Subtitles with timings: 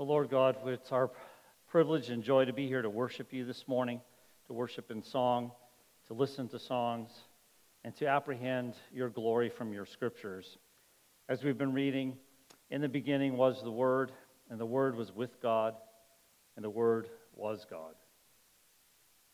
[0.00, 1.10] So, Lord God, it's our
[1.68, 4.00] privilege and joy to be here to worship you this morning,
[4.46, 5.52] to worship in song,
[6.06, 7.10] to listen to songs,
[7.84, 10.56] and to apprehend your glory from your scriptures.
[11.28, 12.16] As we've been reading,
[12.70, 14.10] in the beginning was the Word,
[14.48, 15.74] and the Word was with God,
[16.56, 17.92] and the Word was God.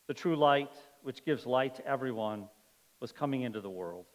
[0.08, 0.72] The true light,
[1.04, 2.48] which gives light to everyone,
[2.98, 4.06] was coming into the world.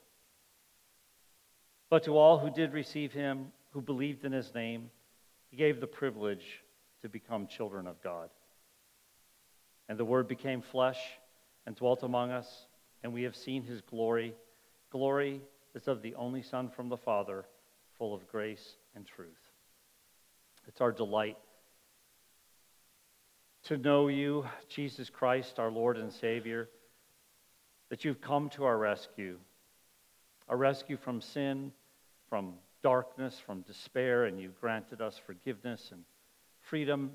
[1.90, 4.90] But to all who did receive him, who believed in his name,
[5.52, 6.64] he gave the privilege
[7.02, 8.30] to become children of God.
[9.90, 11.00] And the Word became flesh
[11.68, 12.66] and dwelt among us,
[13.04, 14.34] and we have seen his glory.
[14.90, 15.42] Glory
[15.76, 17.46] is of the only Son from the Father,
[17.98, 19.52] full of grace and truth.
[20.68, 21.38] It's our delight
[23.64, 26.70] to know you, Jesus Christ, our Lord and Savior,
[27.90, 29.38] that you've come to our rescue,
[30.50, 31.72] a rescue from sin,
[32.30, 36.04] from darkness, from despair, and you've granted us forgiveness and
[36.62, 37.12] freedom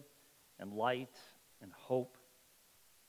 [0.58, 1.16] and light
[1.62, 2.16] and hope.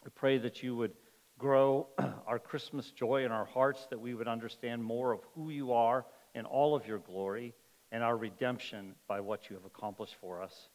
[0.04, 0.94] We pray that you would
[1.38, 1.88] grow
[2.28, 6.06] our Christmas joy in our hearts, that we would understand more of who you are
[6.36, 7.54] in all of your glory
[7.92, 10.70] and our redemption by what you have accomplished for us.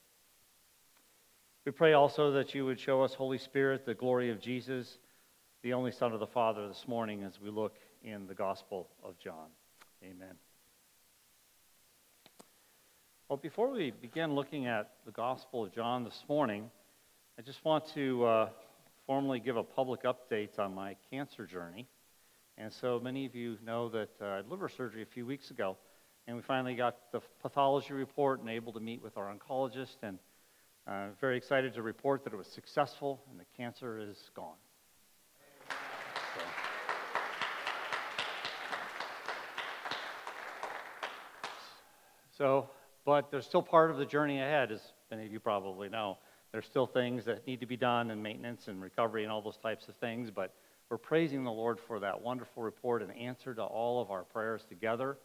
[1.65, 4.99] We pray also that you would show us, Holy Spirit, the glory of Jesus,
[5.63, 9.17] the only Son of the Father, this morning as we look in the Gospel of
[9.19, 9.47] John.
[10.03, 10.35] Amen.
[13.33, 16.71] Well, before we begin looking at the Gospel of John this morning,
[17.39, 18.49] I just want to uh,
[19.07, 21.89] formally give a public update on my cancer journey.
[22.59, 25.51] And so many of you know that uh, I had liver surgery a few weeks
[25.51, 25.79] ago,
[26.27, 29.97] and we finally got the pathology report and able to meet with our oncologist.
[30.03, 30.19] And
[30.87, 34.57] uh, very excited to report that it was successful and the cancer is gone.
[36.37, 36.43] So,
[42.37, 42.69] so
[43.05, 46.19] but there's still part of the journey ahead, as many of you probably know.
[46.53, 49.57] There's still things that need to be done, and maintenance and recovery and all those
[49.57, 50.31] types of things.
[50.31, 50.55] But
[50.91, 54.65] we're praising the Lord for that wonderful report and answer to all of our prayers
[54.69, 55.17] together.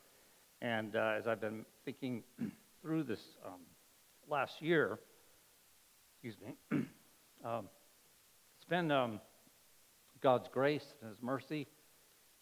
[0.62, 2.24] And uh, as I've been thinking
[2.82, 3.60] through this um,
[4.30, 5.00] last year,
[6.14, 6.56] excuse me,
[7.46, 7.68] um,
[8.58, 9.20] it's been um,
[10.22, 11.68] God's grace and His mercy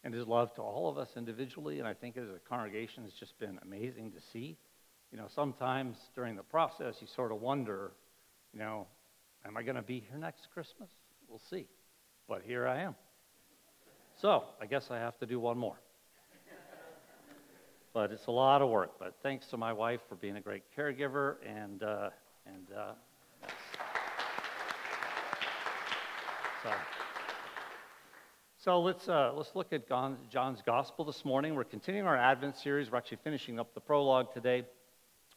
[0.04, 1.80] and His love to all of us individually.
[1.80, 4.58] And I think as a congregation, it's just been amazing to see
[5.12, 7.92] you know, sometimes during the process, you sort of wonder,
[8.54, 8.88] you know,
[9.46, 10.90] am I going to be here next Christmas?
[11.28, 11.68] We'll see.
[12.28, 12.96] But here I am.
[14.22, 15.80] So I guess I have to do one more.
[17.94, 18.94] but it's a lot of work.
[19.00, 22.10] But thanks to my wife for being a great caregiver and uh,
[22.46, 22.94] and uh,
[26.64, 26.72] so.
[28.58, 31.54] So let's, uh, let's look at John's Gospel this morning.
[31.54, 32.90] We're continuing our Advent series.
[32.90, 34.64] We're actually finishing up the prologue today.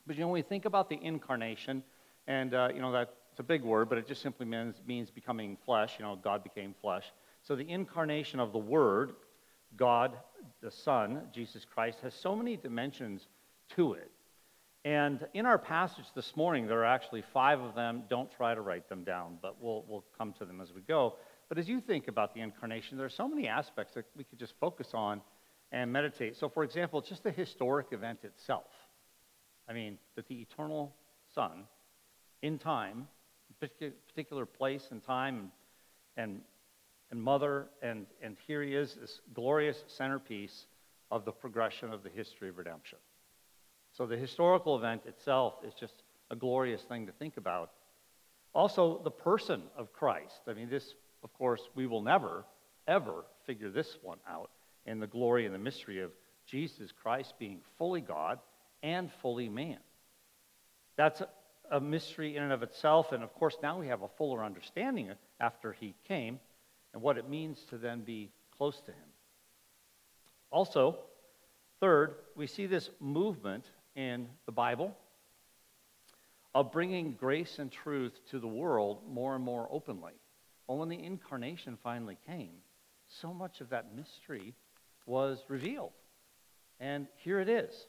[0.09, 1.83] But you know, when we think about the incarnation,
[2.27, 5.59] and uh, you know that's a big word, but it just simply means, means becoming
[5.67, 5.97] flesh.
[5.99, 7.05] You know, God became flesh.
[7.43, 9.13] So the incarnation of the Word,
[9.77, 10.17] God,
[10.63, 13.29] the Son, Jesus Christ, has so many dimensions
[13.77, 14.11] to it.
[14.87, 18.05] And in our passage this morning, there are actually five of them.
[18.09, 21.17] Don't try to write them down, but we'll, we'll come to them as we go.
[21.51, 24.39] But as you think about the incarnation, there are so many aspects that we could
[24.39, 25.21] just focus on
[25.71, 26.37] and meditate.
[26.37, 28.65] So, for example, just the historic event itself.
[29.69, 30.95] I mean, that the eternal
[31.35, 31.65] Son,
[32.43, 33.07] in time,
[33.61, 35.53] particular place and time,
[36.17, 36.41] and,
[37.11, 40.67] and mother, and, and here he is, this glorious centerpiece
[41.11, 42.99] of the progression of the history of redemption.
[43.93, 47.71] So the historical event itself is just a glorious thing to think about.
[48.55, 50.41] Also, the person of Christ.
[50.47, 52.45] I mean, this, of course, we will never,
[52.87, 54.51] ever figure this one out
[54.87, 56.11] in the glory and the mystery of
[56.47, 58.39] Jesus Christ being fully God
[58.83, 59.79] and fully man.
[60.97, 61.23] That's
[61.71, 63.13] a mystery in and of itself.
[63.13, 66.41] And of course, now we have a fuller understanding after he came
[66.93, 69.09] and what it means to then be close to him.
[70.51, 70.99] Also,
[71.81, 74.97] third, we see this movement in the Bible
[76.55, 80.15] of bringing grace and truth to the world more and more openly.
[80.67, 82.55] Well, when the incarnation finally came,
[83.07, 84.55] so much of that mystery
[85.07, 85.93] was revealed.
[86.81, 87.87] And here it is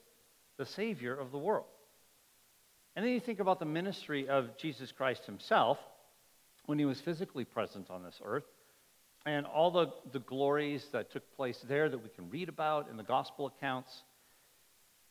[0.59, 1.65] the Savior of the world.
[2.95, 5.79] And then you think about the ministry of Jesus Christ himself
[6.65, 8.43] when he was physically present on this earth
[9.25, 12.97] and all the, the glories that took place there that we can read about in
[12.97, 14.03] the gospel accounts.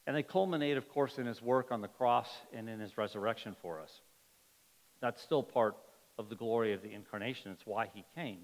[0.07, 3.57] And they culminate, of course, in his work on the cross and in his resurrection
[3.63, 3.91] for us.
[5.01, 5.77] That's still part
[6.19, 7.53] of the glory of the incarnation.
[7.53, 8.41] It's why he came.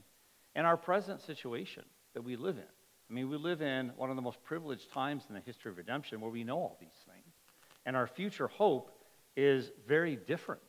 [0.54, 1.84] And our present situation
[2.14, 2.64] that we live in.
[3.10, 5.76] I mean, we live in one of the most privileged times in the history of
[5.76, 7.34] redemption where we know all these things.
[7.86, 8.90] And our future hope
[9.36, 10.62] is very different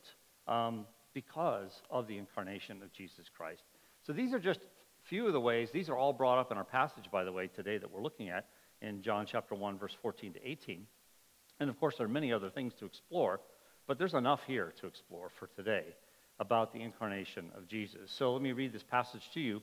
[0.46, 3.62] um, because of the incarnation of Jesus Christ.
[4.06, 4.60] So these are just
[5.04, 5.70] few of the ways.
[5.72, 8.28] These are all brought up in our passage, by the way, today that we're looking
[8.28, 8.48] at
[8.82, 10.86] in John chapter 1, verse 14 to 18.
[11.60, 13.40] And of course, there are many other things to explore,
[13.86, 15.84] but there's enough here to explore for today
[16.38, 18.10] about the incarnation of Jesus.
[18.10, 19.62] So let me read this passage to you.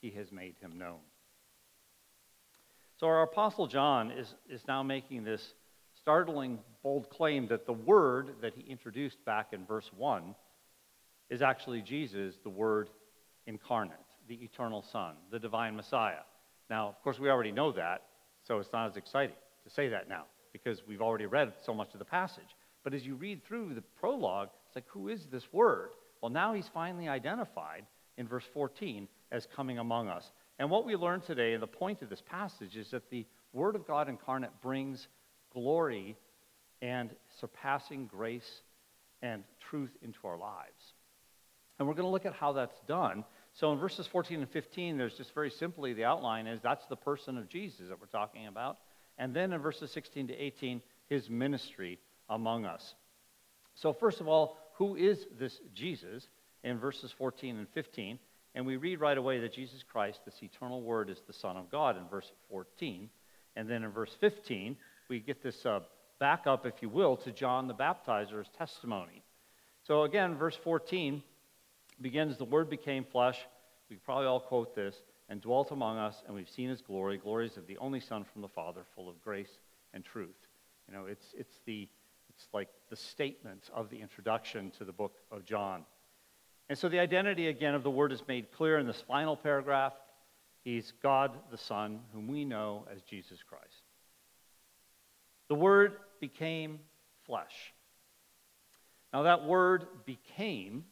[0.00, 1.00] He has made him known.
[2.98, 5.54] So our Apostle John is, is now making this
[5.96, 10.34] startling, bold claim that the Word that he introduced back in verse 1
[11.28, 12.88] is actually Jesus, the Word
[13.46, 13.96] incarnate,
[14.28, 16.22] the eternal Son, the divine Messiah.
[16.70, 18.02] Now, of course, we already know that,
[18.44, 21.92] so it's not as exciting to say that now because we've already read so much
[21.92, 22.56] of the passage.
[22.82, 25.90] But as you read through the prologue, it's like, who is this Word?
[26.22, 27.84] Well, now he's finally identified
[28.16, 30.30] in verse 14 as coming among us.
[30.58, 33.76] And what we learn today, and the point of this passage, is that the Word
[33.76, 35.06] of God incarnate brings
[35.52, 36.16] glory
[36.82, 38.62] and surpassing grace
[39.22, 40.94] and truth into our lives.
[41.78, 43.24] And we're going to look at how that's done.
[43.54, 46.96] So in verses 14 and 15, there's just very simply the outline is that's the
[46.96, 48.78] person of Jesus that we're talking about.
[49.18, 51.98] And then in verses 16 to 18, his ministry
[52.28, 52.94] among us.
[53.74, 56.26] So, first of all, who is this Jesus
[56.64, 58.18] in verses 14 and 15?
[58.56, 61.70] And we read right away that Jesus Christ, this eternal Word, is the Son of
[61.70, 63.10] God in verse 14.
[63.54, 64.78] And then in verse 15,
[65.10, 65.80] we get this uh,
[66.18, 69.22] back up, if you will, to John the Baptizer's testimony.
[69.86, 71.22] So again, verse 14
[72.00, 73.38] begins The Word became flesh.
[73.90, 74.96] We probably all quote this
[75.28, 78.40] and dwelt among us, and we've seen his glory, glories of the only Son from
[78.40, 79.58] the Father, full of grace
[79.92, 80.36] and truth.
[80.88, 81.88] You know, it's, it's, the,
[82.30, 85.84] it's like the statement of the introduction to the book of John.
[86.68, 89.92] And so the identity, again, of the Word is made clear in this final paragraph.
[90.64, 93.82] He's God the Son, whom we know as Jesus Christ.
[95.48, 96.80] The Word became
[97.24, 97.72] flesh.
[99.12, 100.84] Now, that word became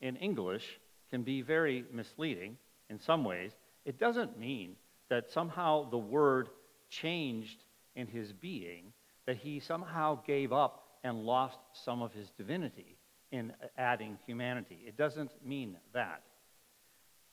[0.00, 0.78] in English
[1.10, 2.58] can be very misleading
[2.90, 3.52] in some ways.
[3.84, 4.76] It doesn't mean
[5.08, 6.48] that somehow the Word
[6.90, 7.64] changed
[7.94, 8.92] in his being,
[9.26, 12.98] that he somehow gave up and lost some of his divinity
[13.32, 14.80] in adding humanity.
[14.86, 16.22] It doesn't mean that.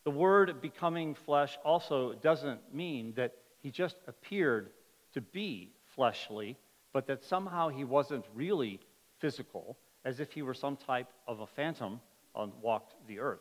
[0.04, 4.72] The word becoming flesh also doesn't mean that he just appeared
[5.14, 6.58] to be fleshly,
[6.92, 8.80] but that somehow he wasn't really
[9.20, 12.02] physical, as if he were some type of a phantom
[12.36, 13.40] on walked the earth.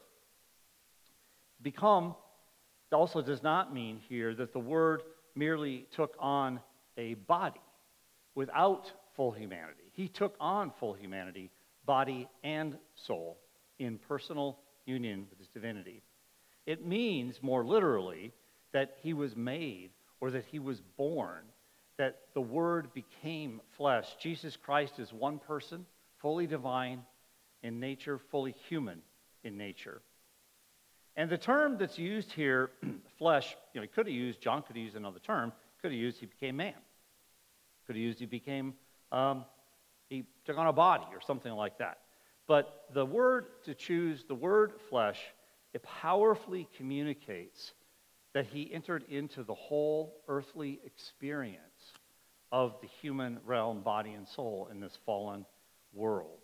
[1.62, 2.14] Become
[2.92, 5.02] also does not mean here that the word
[5.34, 6.60] merely took on
[6.98, 7.60] a body
[8.34, 9.84] without full humanity.
[9.92, 11.50] He took on full humanity
[11.84, 13.38] body, and soul
[13.78, 16.02] in personal union with his divinity.
[16.66, 18.32] It means, more literally,
[18.72, 19.90] that he was made
[20.20, 21.42] or that he was born,
[21.98, 24.06] that the Word became flesh.
[24.20, 25.84] Jesus Christ is one person,
[26.20, 27.02] fully divine
[27.62, 29.02] in nature, fully human
[29.44, 30.00] in nature.
[31.16, 32.70] And the term that's used here,
[33.18, 36.00] flesh, you know, he could have used, John could have used another term, could have
[36.00, 36.74] used he became man.
[37.86, 38.74] Could have used he became
[39.10, 39.44] um,
[40.12, 41.98] he took on a body or something like that.
[42.46, 45.18] But the word to choose, the word flesh,
[45.72, 47.72] it powerfully communicates
[48.34, 51.58] that he entered into the whole earthly experience
[52.50, 55.46] of the human realm, body, and soul in this fallen
[55.94, 56.40] world.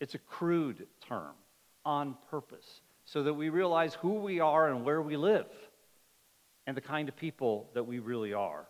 [0.00, 1.34] It's a crude term
[1.86, 5.46] on purpose so that we realize who we are and where we live
[6.66, 8.66] and the kind of people that we really are.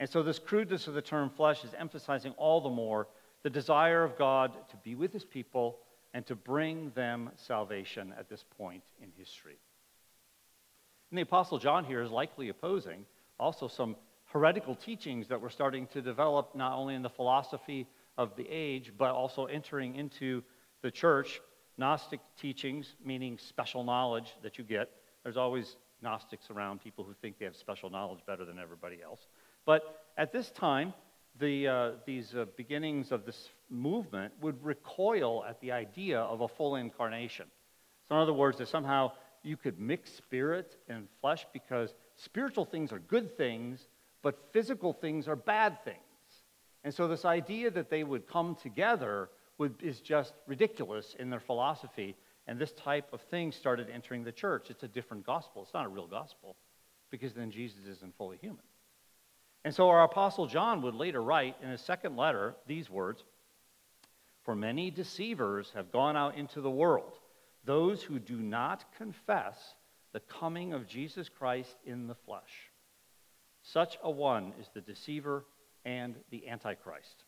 [0.00, 3.06] And so, this crudeness of the term flesh is emphasizing all the more
[3.42, 5.78] the desire of God to be with his people
[6.14, 9.58] and to bring them salvation at this point in history.
[11.10, 13.04] And the Apostle John here is likely opposing
[13.38, 18.34] also some heretical teachings that were starting to develop not only in the philosophy of
[18.36, 20.42] the age, but also entering into
[20.82, 21.42] the church.
[21.76, 24.90] Gnostic teachings, meaning special knowledge that you get.
[25.24, 29.28] There's always Gnostics around, people who think they have special knowledge better than everybody else.
[29.70, 30.94] But at this time,
[31.38, 36.48] the, uh, these uh, beginnings of this movement would recoil at the idea of a
[36.48, 37.46] full incarnation.
[38.08, 39.12] So, in other words, that somehow
[39.44, 43.86] you could mix spirit and flesh because spiritual things are good things,
[44.22, 45.98] but physical things are bad things.
[46.82, 51.38] And so, this idea that they would come together would, is just ridiculous in their
[51.38, 52.16] philosophy.
[52.48, 54.66] And this type of thing started entering the church.
[54.68, 55.62] It's a different gospel.
[55.62, 56.56] It's not a real gospel
[57.12, 58.64] because then Jesus isn't fully human.
[59.64, 63.24] And so our apostle John would later write in his second letter these words
[64.42, 67.18] For many deceivers have gone out into the world,
[67.64, 69.74] those who do not confess
[70.12, 72.70] the coming of Jesus Christ in the flesh.
[73.62, 75.44] Such a one is the deceiver
[75.84, 77.24] and the antichrist.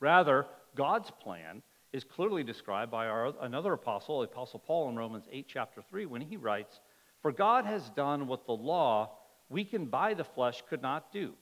[0.00, 5.46] Rather, God's plan is clearly described by our, another apostle, Apostle Paul, in Romans 8,
[5.48, 6.80] chapter 3, when he writes,
[7.22, 9.12] For God has done what the law,
[9.54, 11.32] weakened by the flesh, could not do,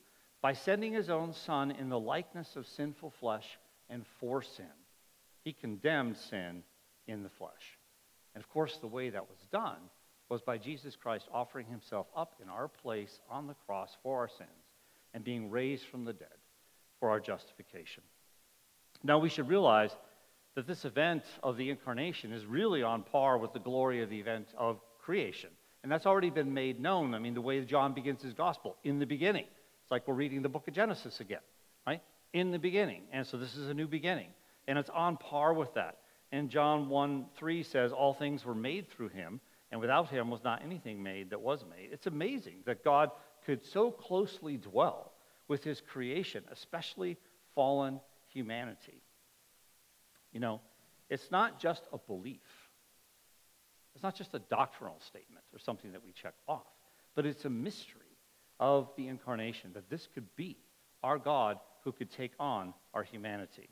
[0.43, 4.67] by sending his own Son in the likeness of sinful flesh and for sin.
[5.45, 6.63] He condemned sin
[7.07, 7.79] in the flesh.
[8.35, 9.79] And of course, the way that was done
[10.29, 14.29] was by Jesus Christ offering himself up in our place on the cross for our
[14.29, 14.51] sins
[15.15, 16.29] and being raised from the dead
[17.01, 18.03] for our justification.
[19.03, 19.97] Now, we should realize
[20.55, 24.21] that this event of the incarnation is really on par with the glory of the
[24.21, 25.51] event of creation.
[25.83, 27.15] And that's already been made known.
[27.15, 29.47] I mean, the way John begins his gospel, in the beginning.
[29.83, 31.41] It's like we're reading the book of Genesis again,
[31.87, 32.03] right?
[32.33, 33.03] In the beginning.
[33.13, 34.29] And so this is a new beginning.
[34.69, 35.99] And it's on par with that.
[36.31, 40.43] And John 1 3 says, All things were made through him, and without him was
[40.45, 41.91] not anything made that was made.
[41.93, 43.11] It's amazing that God
[43.45, 45.13] could so closely dwell
[45.49, 47.19] with his creation, especially
[47.55, 49.03] fallen humanity.
[50.33, 50.61] You know,
[51.11, 52.41] it's not just a belief,
[53.95, 56.67] it's not just a doctrinal statement or something that we check off,
[57.15, 58.01] but it's a mystery
[58.59, 60.57] of the incarnation that this could be
[61.03, 63.69] our God who could take on our humanity.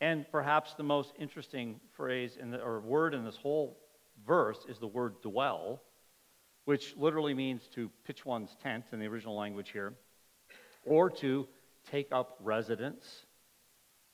[0.00, 3.78] And perhaps the most interesting phrase in the, or word in this whole
[4.26, 5.82] verse is the word dwell,
[6.64, 9.94] which literally means to pitch one's tent in the original language here,
[10.84, 11.48] or to
[11.90, 13.04] take up residence.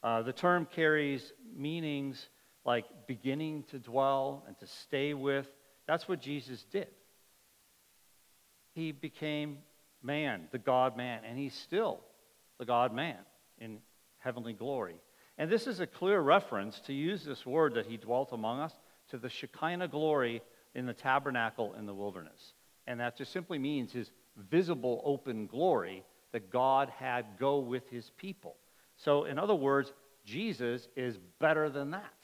[0.02, 2.28] Uh, the term carries meanings
[2.64, 5.46] like beginning to dwell and to stay with.
[5.86, 6.88] That's what Jesus did.
[8.74, 9.58] He became
[10.02, 12.00] man, the God man, and he's still
[12.58, 13.18] the God man
[13.58, 13.78] in
[14.18, 14.96] heavenly glory.
[15.38, 18.72] And this is a clear reference to use this word that he dwelt among us
[19.10, 20.42] to the Shekinah glory
[20.74, 22.54] in the tabernacle in the wilderness.
[22.86, 24.10] And that just simply means his
[24.50, 28.56] visible open glory that God had go with his people.
[28.96, 29.92] So, in other words,
[30.24, 32.23] Jesus is better than that.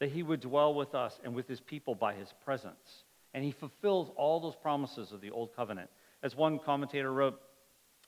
[0.00, 3.04] That he would dwell with us and with his people by his presence.
[3.32, 5.90] And he fulfills all those promises of the old covenant.
[6.22, 7.40] As one commentator wrote,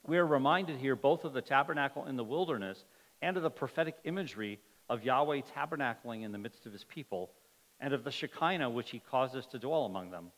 [0.05, 2.83] we are reminded here both of the tabernacle in the wilderness
[3.21, 4.59] and of the prophetic imagery
[4.89, 7.31] of Yahweh tabernacling in the midst of his people,
[7.79, 10.31] and of the Shekinah which he causes to dwell among them.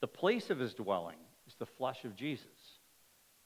[0.00, 2.46] The place of his dwelling is the flesh of Jesus.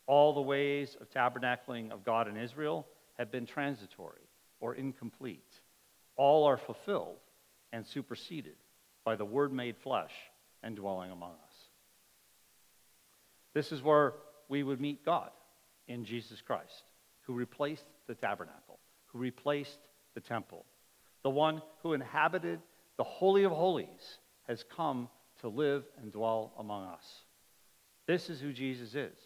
[0.06, 2.86] All the ways of tabernacling of God in Israel
[3.18, 4.28] have been transitory
[4.60, 5.60] or incomplete.
[6.16, 7.18] All are fulfilled
[7.76, 8.56] and superseded
[9.04, 10.12] by the Word made flesh
[10.62, 11.54] and dwelling among us.
[13.52, 14.14] This is where
[14.48, 15.28] we would meet God
[15.86, 16.84] in Jesus Christ,
[17.20, 18.78] who replaced the tabernacle,
[19.08, 19.78] who replaced
[20.14, 20.64] the temple.
[21.22, 22.60] The one who inhabited
[22.96, 25.10] the Holy of Holies has come
[25.42, 27.04] to live and dwell among us.
[28.06, 29.16] This is who Jesus is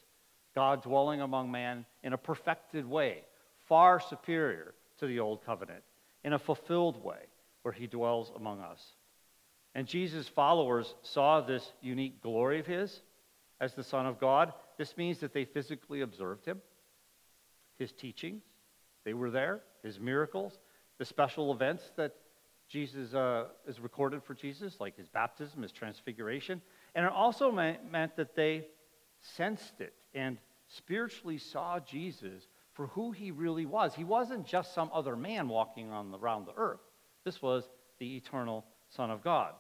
[0.57, 3.23] God dwelling among man in a perfected way,
[3.69, 5.85] far superior to the old covenant,
[6.25, 7.30] in a fulfilled way
[7.63, 8.83] where he dwells among us.
[9.75, 13.03] And Jesus' followers saw this unique glory of his
[13.61, 14.53] as the Son of God.
[14.79, 16.61] This means that they physically observed him,
[17.79, 18.43] his teachings,
[19.05, 20.59] they were there, his miracles,
[20.99, 22.15] the special events that
[22.69, 26.61] Jesus uh, is recorded for Jesus, like his baptism, his transfiguration.
[26.95, 28.67] And it also meant, that they
[29.21, 30.39] sensed it and
[30.69, 33.95] spiritually saw Jesus for who he really was.
[33.95, 36.81] He wasn't just some other man walking on the, around the earth,
[37.25, 37.65] this was
[37.99, 39.53] the eternal Son of God.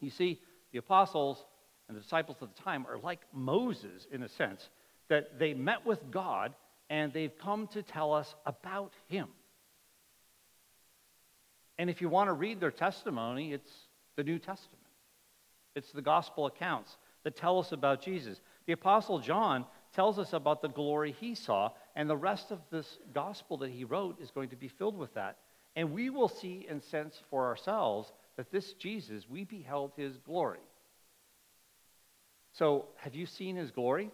[0.00, 0.40] You see,
[0.72, 1.44] the apostles
[1.88, 4.68] and the disciples of the time are like Moses in a sense,
[5.08, 6.54] that they met with God
[6.90, 9.28] and they've come to tell us about him.
[11.78, 13.70] And if you want to read their testimony, it's
[14.16, 14.82] the New Testament.
[15.74, 18.40] It's the gospel accounts that tell us about Jesus.
[18.66, 22.98] The Apostle John tells us about the glory he saw, and the rest of this
[23.12, 25.38] gospel that he wrote is going to be filled with that.
[25.76, 30.60] And we will see and sense for ourselves that this Jesus, we beheld his glory.
[32.54, 34.10] So, have you seen his glory?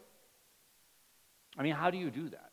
[1.56, 2.50] I mean, how do you do that?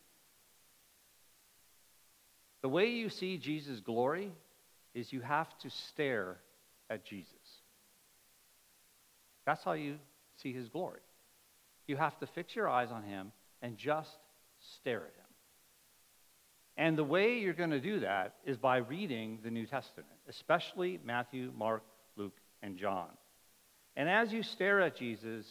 [2.62, 4.30] The way you see Jesus' glory
[4.94, 6.36] is you have to stare
[6.88, 7.32] at Jesus.
[9.46, 9.96] That's how you
[10.36, 11.00] see his glory.
[11.86, 14.16] You have to fix your eyes on him and just
[14.76, 15.29] stare at him.
[16.80, 20.98] And the way you're going to do that is by reading the New Testament, especially
[21.04, 21.82] Matthew, Mark,
[22.16, 23.10] Luke, and John.
[23.96, 25.44] And as you stare at Jesus,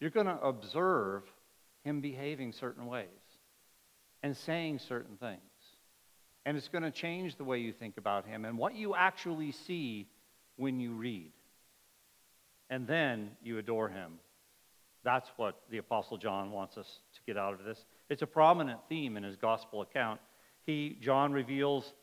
[0.00, 1.24] you're going to observe
[1.84, 3.08] him behaving certain ways
[4.22, 5.40] and saying certain things.
[6.46, 9.52] And it's going to change the way you think about him and what you actually
[9.52, 10.08] see
[10.56, 11.30] when you read.
[12.70, 14.12] And then you adore him.
[15.04, 17.84] That's what the Apostle John wants us to get out of this.
[18.08, 20.20] It's a prominent theme in his gospel account.
[20.70, 21.94] He, John, reveals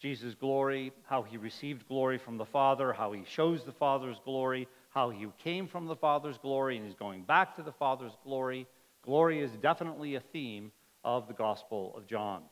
[0.00, 4.66] Jesus' glory, how he received glory from the Father, how he shows the Father's glory,
[4.88, 8.66] how he came from the Father's glory and he's going back to the Father's glory.
[9.02, 10.72] Glory is definitely a theme
[11.04, 12.44] of the Gospel of John.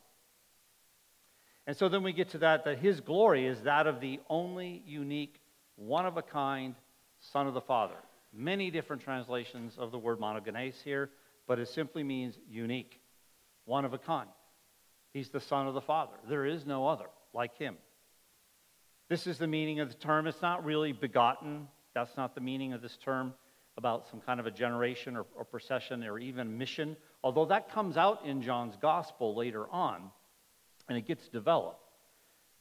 [1.66, 4.82] And so then we get to that, that his glory is that of the only
[4.86, 5.40] unique,
[5.76, 6.74] one of a kind
[7.18, 7.96] Son of the Father.
[8.30, 11.08] Many different translations of the word monogenes here,
[11.46, 13.00] but it simply means unique,
[13.64, 14.28] one of a kind.
[15.16, 16.12] He's the Son of the Father.
[16.28, 17.78] There is no other like him.
[19.08, 20.26] This is the meaning of the term.
[20.26, 21.68] It's not really begotten.
[21.94, 23.32] That's not the meaning of this term
[23.78, 27.96] about some kind of a generation or, or procession or even mission, although that comes
[27.96, 30.10] out in John's gospel later on
[30.86, 31.80] and it gets developed.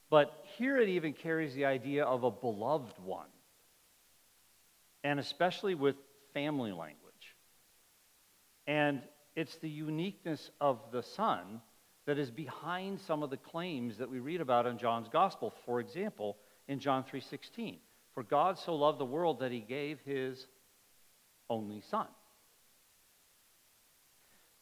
[0.09, 3.27] But here it even carries the idea of a beloved one,
[5.03, 5.97] and especially with
[6.33, 7.35] family language.
[8.65, 9.01] And
[9.35, 11.59] it's the uniqueness of the Son
[12.05, 15.53] that is behind some of the claims that we read about in John's gospel.
[15.65, 17.79] For example, in John 3:16,
[18.13, 20.47] for God so loved the world that he gave his
[21.50, 22.07] only son.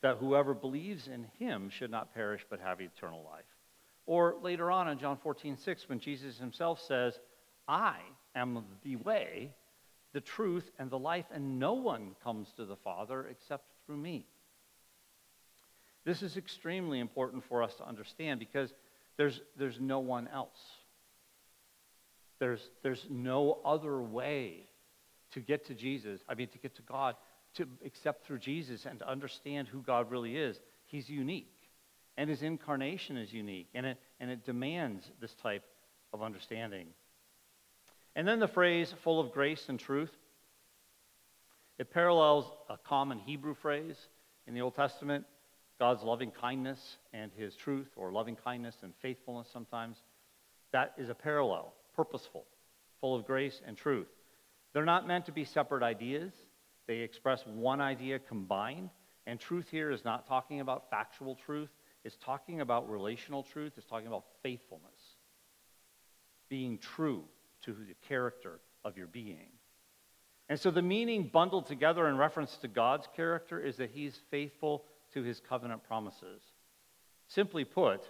[0.01, 3.45] That whoever believes in him should not perish but have eternal life.
[4.05, 7.19] Or later on in John 14:6 when Jesus himself says,
[7.67, 8.01] I
[8.35, 9.53] am the way,
[10.11, 14.27] the truth, and the life, and no one comes to the Father except through me.
[16.05, 18.73] This is extremely important for us to understand because
[19.17, 20.59] there's, there's no one else.
[22.39, 24.67] There's, there's no other way
[25.31, 27.15] to get to Jesus, I mean, to get to God,
[27.55, 30.59] to accept through Jesus and to understand who God really is.
[30.85, 31.49] He's unique.
[32.17, 33.69] And his incarnation is unique.
[33.73, 35.63] And it, and it demands this type
[36.11, 36.87] of understanding.
[38.15, 40.11] And then the phrase, full of grace and truth.
[41.79, 43.95] It parallels a common Hebrew phrase
[44.45, 45.25] in the Old Testament
[45.83, 49.97] God's loving kindness and his truth, or loving kindness and faithfulness sometimes.
[50.71, 52.45] That is a parallel, purposeful,
[53.01, 54.07] full of grace and truth.
[54.71, 56.31] They're not meant to be separate ideas,
[56.87, 58.91] they express one idea combined.
[59.27, 61.69] And truth here is not talking about factual truth,
[62.05, 65.17] it's talking about relational truth, it's talking about faithfulness,
[66.47, 67.25] being true
[67.63, 69.49] to the character of your being.
[70.47, 74.85] And so the meaning bundled together in reference to God's character is that he's faithful
[75.13, 76.41] to his covenant promises.
[77.27, 78.01] Simply put,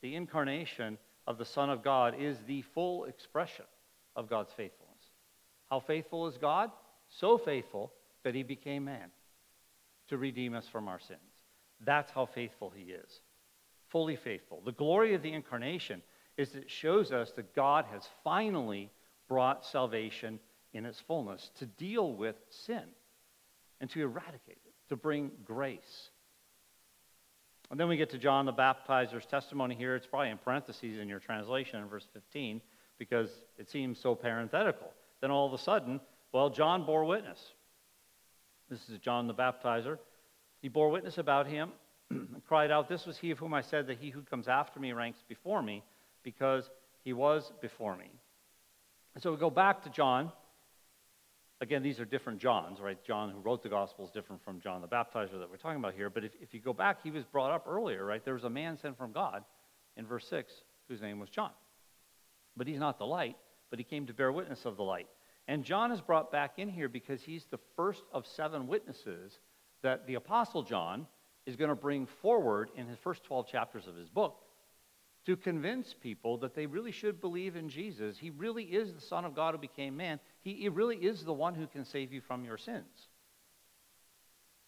[0.00, 3.64] the incarnation of the Son of God is the full expression
[4.16, 4.92] of God's faithfulness.
[5.70, 6.70] How faithful is God?
[7.08, 7.92] So faithful
[8.24, 9.10] that he became man
[10.08, 11.20] to redeem us from our sins.
[11.84, 13.20] That's how faithful he is.
[13.88, 14.62] Fully faithful.
[14.64, 16.02] The glory of the incarnation
[16.36, 18.90] is that it shows us that God has finally
[19.28, 20.38] brought salvation
[20.72, 22.84] in its fullness to deal with sin
[23.80, 26.10] and to eradicate it, to bring grace
[27.72, 29.96] and then we get to John the Baptizer's testimony here.
[29.96, 32.60] It's probably in parentheses in your translation in verse 15
[32.98, 34.88] because it seems so parenthetical.
[35.22, 35.98] Then all of a sudden,
[36.32, 37.40] well, John bore witness.
[38.68, 39.98] This is John the Baptizer.
[40.60, 41.70] He bore witness about him
[42.10, 44.78] and cried out, This was he of whom I said that he who comes after
[44.78, 45.82] me ranks before me
[46.22, 46.68] because
[47.04, 48.10] he was before me.
[49.14, 50.30] And so we go back to John
[51.62, 52.98] Again, these are different Johns, right?
[53.04, 55.94] John who wrote the Gospel is different from John the Baptizer that we're talking about
[55.94, 56.10] here.
[56.10, 58.22] But if, if you go back, he was brought up earlier, right?
[58.24, 59.44] There was a man sent from God
[59.96, 60.52] in verse 6
[60.88, 61.52] whose name was John.
[62.56, 63.36] But he's not the light,
[63.70, 65.06] but he came to bear witness of the light.
[65.46, 69.38] And John is brought back in here because he's the first of seven witnesses
[69.84, 71.06] that the Apostle John
[71.46, 74.40] is going to bring forward in his first 12 chapters of his book
[75.26, 78.18] to convince people that they really should believe in Jesus.
[78.18, 80.18] He really is the Son of God who became man.
[80.42, 83.08] He, he really is the one who can save you from your sins.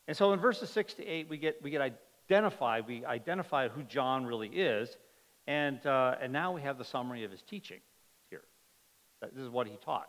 [0.06, 1.80] And so in verses 6 to 8, we get, we get
[2.30, 2.86] identified.
[2.86, 4.96] We identified who John really is.
[5.46, 7.80] And, uh, and now we have the summary of his teaching
[8.30, 8.42] here.
[9.20, 10.08] This is what he taught.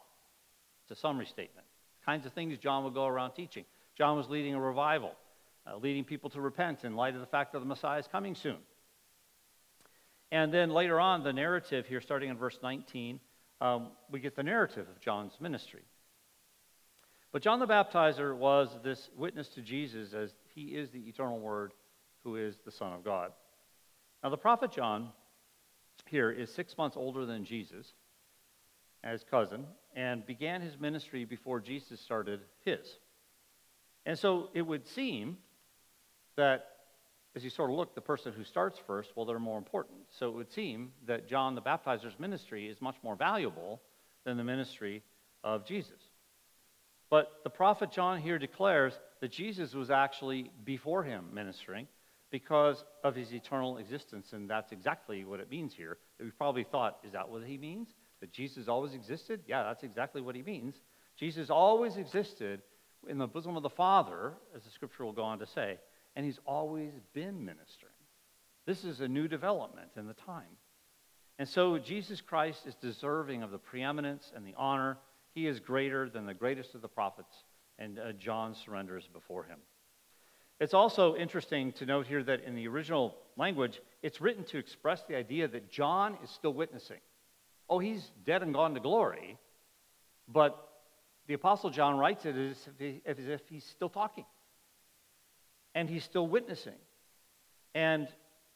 [0.84, 1.65] It's a summary statement.
[2.06, 3.65] Kinds of things John would go around teaching.
[3.97, 5.13] John was leading a revival,
[5.65, 8.36] uh, leading people to repent in light of the fact that the Messiah is coming
[8.36, 8.58] soon.
[10.32, 13.19] And then later on, the narrative here, starting in verse 19,
[13.61, 15.83] um, we get the narrative of John's ministry.
[17.31, 21.73] But John the Baptizer was this witness to Jesus as he is the eternal Word
[22.23, 23.31] who is the Son of God.
[24.23, 25.09] Now, the prophet John
[26.07, 27.93] here is six months older than Jesus,
[29.03, 29.65] as cousin,
[29.95, 32.97] and began his ministry before Jesus started his.
[34.05, 35.37] And so it would seem
[36.37, 36.74] that
[37.35, 39.97] as you sort of look, the person who starts first, well, they're more important.
[40.19, 43.81] So it would seem that John the Baptizer's ministry is much more valuable
[44.23, 45.03] than the ministry
[45.43, 45.99] of Jesus.
[47.09, 51.87] But the prophet John here declares that Jesus was actually before him ministering
[52.31, 54.33] because of his eternal existence.
[54.33, 55.97] And that's exactly what it means here.
[56.19, 57.89] We probably thought, is that what he means?
[58.21, 59.41] That Jesus always existed?
[59.45, 60.75] Yeah, that's exactly what he means.
[61.17, 62.61] Jesus always existed
[63.07, 65.77] in the bosom of the Father, as the scripture will go on to say,
[66.15, 67.91] and he's always been ministering.
[68.65, 70.58] This is a new development in the time.
[71.38, 74.97] And so Jesus Christ is deserving of the preeminence and the honor.
[75.34, 77.43] He is greater than the greatest of the prophets,
[77.78, 79.60] and uh, John surrenders before him.
[80.62, 85.04] It's also interesting to note here that in the original language, it's written to express
[85.04, 87.01] the idea that John is still witnessing.
[87.69, 89.38] Oh, he's dead and gone to glory,
[90.30, 90.69] but
[91.28, 94.25] the Apostle John writes it as if, he, as if he's still talking
[95.75, 96.73] and he's still witnessing.
[97.75, 98.07] And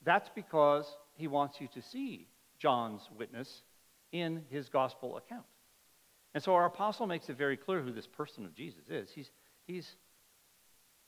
[0.04, 2.28] that's because he wants you to see
[2.58, 3.62] John's witness
[4.12, 5.46] in his gospel account.
[6.34, 9.12] And so our apostle makes it very clear who this person of Jesus is.
[9.12, 9.30] He's,
[9.68, 9.96] he's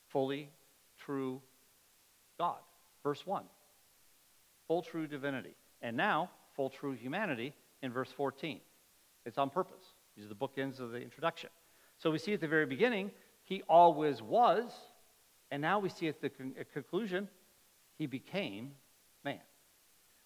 [0.10, 0.50] fully
[1.00, 1.42] true
[2.38, 2.60] God.
[3.04, 3.44] Verse 1
[4.68, 5.54] full true divinity.
[5.82, 8.62] And now, full true humanity in verse 14.
[9.26, 9.84] It's on purpose.
[10.16, 11.50] These are the bookends of the introduction.
[11.98, 13.12] So we see at the very beginning,
[13.44, 14.72] he always was,
[15.52, 17.28] and now we see at the con- at conclusion,
[17.98, 18.72] he became
[19.24, 19.40] man.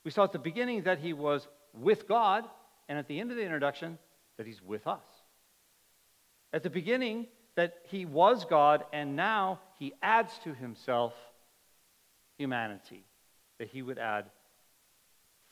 [0.04, 2.46] We saw at the beginning that he was with God,
[2.88, 3.98] and at the end of the introduction,
[4.38, 5.04] that he's with us.
[6.54, 11.14] At the beginning, that he was God, and now he adds to himself
[12.38, 13.04] humanity,
[13.58, 14.26] that he would add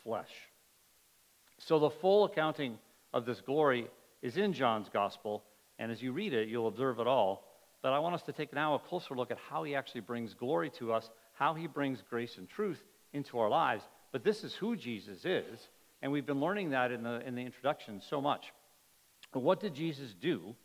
[0.03, 0.31] flesh.
[1.57, 2.77] So the full accounting
[3.13, 3.87] of this glory
[4.21, 5.43] is in John's gospel,
[5.79, 7.47] and as you read it, you'll observe it all.
[7.83, 10.33] But I want us to take now a closer look at how he actually brings
[10.33, 13.83] glory to us, how he brings grace and truth into our lives.
[14.11, 15.69] But this is who Jesus is,
[16.01, 18.51] and we've been learning that in the, in the introduction so much.
[19.31, 20.55] But what did Jesus do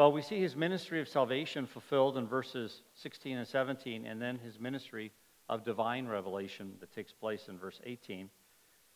[0.00, 4.38] well, we see his ministry of salvation fulfilled in verses 16 and 17, and then
[4.38, 5.12] his ministry
[5.46, 8.30] of divine revelation that takes place in verse 18.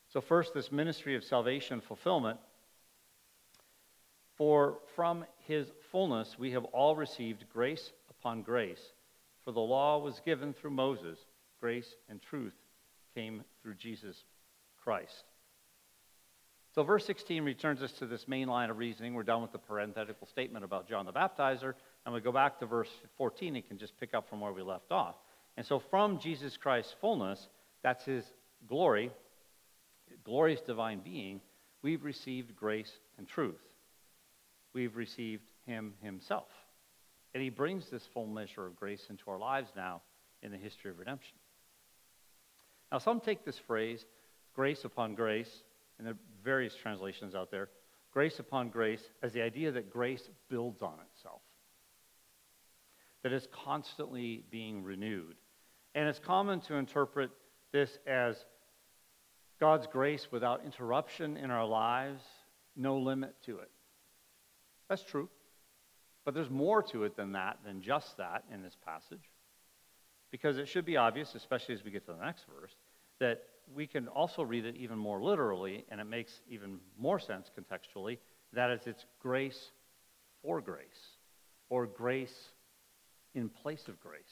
[0.09, 2.39] So, first, this ministry of salvation fulfillment.
[4.37, 8.93] For from his fullness we have all received grace upon grace.
[9.45, 11.19] For the law was given through Moses,
[11.61, 12.55] grace and truth
[13.15, 14.25] came through Jesus
[14.83, 15.25] Christ.
[16.75, 19.15] So, verse 16 returns us to this main line of reasoning.
[19.15, 22.67] We're done with the parenthetical statement about John the Baptizer, and we go back to
[22.67, 25.15] verse 14 and can just pick up from where we left off.
[25.57, 27.49] And so, from Jesus Christ's fullness,
[27.85, 28.25] that's his
[28.69, 29.13] glory,
[30.25, 31.41] glorious divine being,
[31.83, 33.61] we've received grace and truth.
[34.75, 36.49] We've received him himself.
[37.33, 40.03] And he brings this full measure of grace into our lives now
[40.43, 41.37] in the history of redemption.
[42.93, 44.05] Now, some take this phrase,
[44.55, 45.63] grace upon grace,
[45.99, 47.71] and there are various translations out there,
[48.13, 51.41] grace upon grace as the idea that grace builds on itself,
[53.23, 55.37] that it's constantly being renewed.
[55.95, 57.31] And it's common to interpret
[57.73, 58.37] this as
[59.59, 62.23] God's grace without interruption in our lives,
[62.77, 63.71] no limit to it.
[64.95, 65.29] That's true.
[66.25, 69.29] But there's more to it than that, than just that in this passage.
[70.31, 72.71] Because it should be obvious, especially as we get to the next verse,
[73.19, 73.43] that
[73.75, 78.19] we can also read it even more literally, and it makes even more sense contextually.
[78.53, 79.73] That is, it's grace
[80.43, 80.87] for grace,
[81.71, 82.51] or grace
[83.35, 84.23] in place of grace.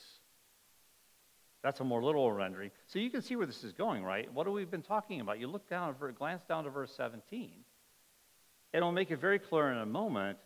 [1.64, 2.70] That's a more literal rendering.
[2.86, 4.32] So you can see where this is going, right?
[4.32, 5.40] What have we been talking about?
[5.40, 7.50] You look down, glance down to verse 17.
[8.72, 10.38] and It'll make it very clear in a moment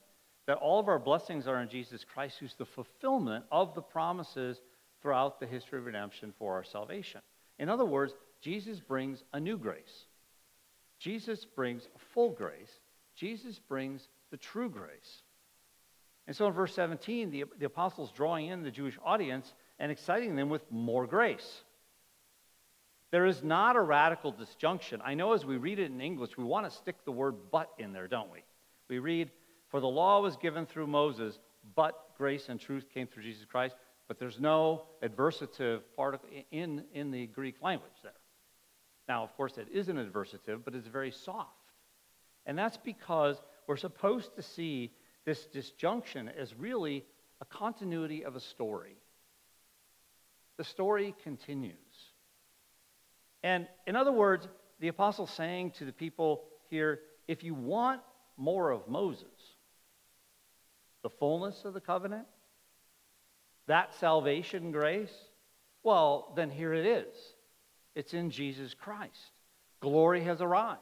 [0.46, 4.61] that all of our blessings are in Jesus Christ, who's the fulfillment of the promises
[5.02, 7.20] throughout the history of redemption for our salvation.
[7.59, 10.06] In other words, Jesus brings a new grace.
[10.98, 12.80] Jesus brings a full grace.
[13.14, 15.22] Jesus brings the true grace.
[16.26, 20.37] And so in verse 17, the, the apostles drawing in the Jewish audience and exciting
[20.37, 21.62] them with more grace.
[23.12, 25.00] There is not a radical disjunction.
[25.04, 27.70] I know as we read it in English, we want to stick the word but
[27.78, 28.40] in there, don't we?
[28.88, 29.30] We read,
[29.68, 31.38] For the law was given through Moses,
[31.74, 33.76] but grace and truth came through Jesus Christ.
[34.09, 38.12] But there's no adversative particle in, in the Greek language there.
[39.09, 41.50] Now, of course, it is an adversative, but it's very soft.
[42.44, 44.92] And that's because we're supposed to see
[45.24, 47.05] this disjunction as really
[47.40, 48.96] a continuity of a story.
[50.57, 51.74] The story continues.
[53.42, 54.48] And in other words,
[54.81, 58.00] the apostle saying to the people here, if you want
[58.37, 59.26] more of Moses,
[61.07, 62.27] the fullness of the covenant,
[63.69, 65.14] that salvation grace,
[65.85, 67.14] well, then here it is.
[67.95, 69.31] It's in Jesus Christ.
[69.79, 70.81] Glory has arrived.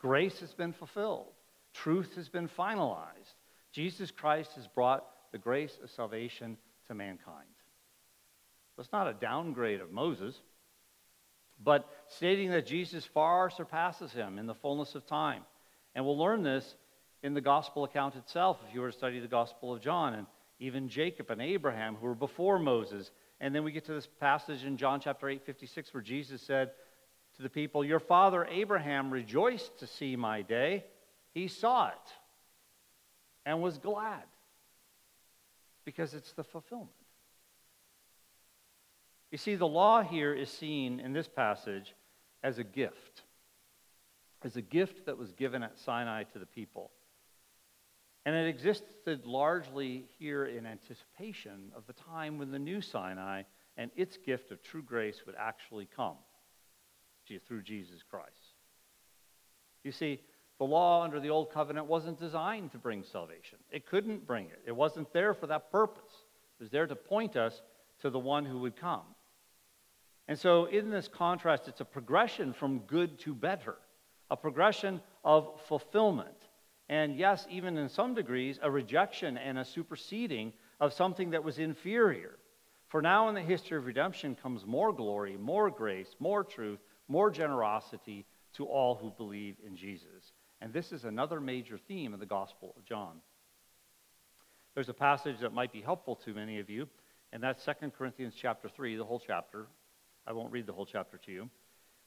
[0.00, 1.28] Grace has been fulfilled.
[1.74, 3.36] Truth has been finalized.
[3.70, 6.56] Jesus Christ has brought the grace of salvation
[6.88, 7.46] to mankind.
[8.80, 10.34] It's not a downgrade of Moses,
[11.62, 15.44] but stating that Jesus far surpasses him in the fullness of time.
[15.94, 16.74] And we'll learn this
[17.22, 20.26] in the gospel account itself if you were to study the Gospel of John, and
[20.58, 23.10] even Jacob and Abraham, who were before Moses.
[23.40, 26.70] And then we get to this passage in John chapter 8, 56, where Jesus said
[27.36, 30.84] to the people, Your father Abraham rejoiced to see my day.
[31.34, 32.12] He saw it
[33.44, 34.22] and was glad
[35.84, 36.90] because it's the fulfillment.
[39.30, 41.94] You see, the law here is seen in this passage
[42.42, 43.22] as a gift,
[44.42, 46.90] as a gift that was given at Sinai to the people.
[48.26, 53.44] And it existed largely here in anticipation of the time when the new Sinai
[53.76, 56.16] and its gift of true grace would actually come
[57.46, 58.54] through Jesus Christ.
[59.84, 60.20] You see,
[60.58, 63.58] the law under the old covenant wasn't designed to bring salvation.
[63.70, 64.60] It couldn't bring it.
[64.66, 66.24] It wasn't there for that purpose.
[66.58, 67.62] It was there to point us
[68.00, 69.02] to the one who would come.
[70.26, 73.76] And so, in this contrast, it's a progression from good to better,
[74.30, 76.45] a progression of fulfillment.
[76.88, 81.58] And yes, even in some degrees, a rejection and a superseding of something that was
[81.58, 82.38] inferior.
[82.88, 87.30] For now in the history of redemption comes more glory, more grace, more truth, more
[87.30, 90.32] generosity to all who believe in Jesus.
[90.60, 93.20] And this is another major theme of the Gospel of John.
[94.74, 96.88] There's a passage that might be helpful to many of you,
[97.32, 99.66] and that's 2 Corinthians chapter 3, the whole chapter.
[100.26, 101.50] I won't read the whole chapter to you.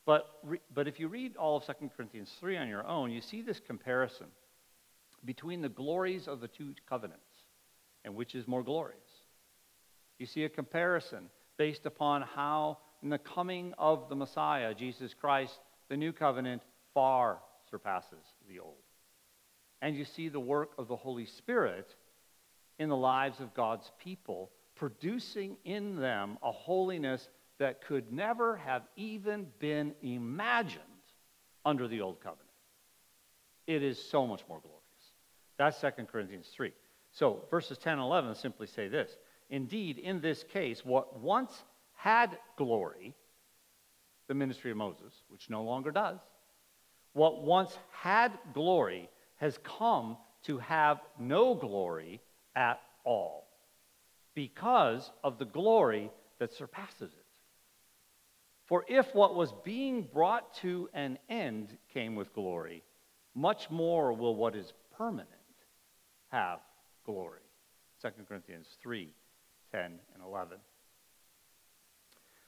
[0.06, 0.26] But,
[0.74, 3.60] but if you read all of 2 Corinthians 3 on your own, you see this
[3.60, 4.28] comparison
[5.26, 7.24] between the glories of the two covenants
[8.04, 9.00] and which is more glorious.
[10.18, 15.60] You see a comparison based upon how, in the coming of the Messiah, Jesus Christ,
[15.90, 16.62] the new covenant
[16.94, 18.76] far surpasses the old.
[19.82, 21.96] And you see the work of the Holy Spirit
[22.80, 27.30] in the lives of God's people, producing in them a holiness
[27.60, 30.84] that could never have even been imagined
[31.66, 32.48] under the old covenant.
[33.68, 34.79] It is so much more glorious.
[35.60, 36.72] That's 2 Corinthians 3.
[37.12, 39.12] So verses 10 and 11 simply say this
[39.50, 41.52] Indeed, in this case, what once
[41.94, 43.14] had glory,
[44.28, 46.20] the ministry of Moses, which no longer does,
[47.14, 52.22] what once had glory has come to have no glory
[52.56, 53.48] at all
[54.36, 57.26] because of the glory that surpasses it.
[58.68, 62.84] For if what was being brought to an end came with glory,
[63.36, 65.39] much more will what is permanent
[66.30, 66.60] have
[67.06, 67.42] glory.
[68.02, 69.10] 2 Corinthians 3
[69.72, 70.58] 10 and 11.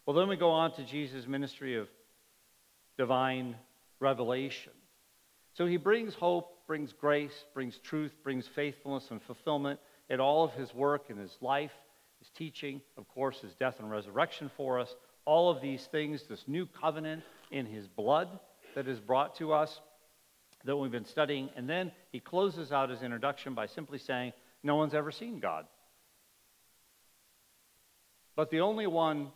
[0.06, 1.88] Well, then we go on to Jesus' ministry of
[2.98, 3.56] divine
[4.00, 4.74] revelation.
[5.54, 10.54] So he brings hope, brings grace, brings truth, brings faithfulness and fulfillment in all of
[10.54, 11.72] his work and his life,
[12.20, 14.94] his teaching, of course, his death and resurrection for us.
[15.26, 18.28] All of these things, this new covenant in his blood
[18.76, 19.80] that is brought to us
[20.66, 21.50] that we've been studying.
[21.56, 25.66] And then he closes out his introduction by simply saying, No one's ever seen God.
[28.36, 29.30] But the only one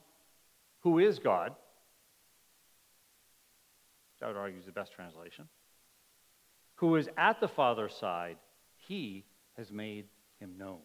[0.81, 1.53] who is God,
[4.21, 5.47] I would argue is the best translation,
[6.75, 8.38] who is at the Father's side,
[8.88, 9.25] he
[9.57, 10.05] has made
[10.39, 10.79] him known.